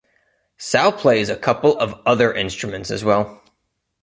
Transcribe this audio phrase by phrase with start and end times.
[0.57, 3.43] Sal plays a couple of other instruments as well.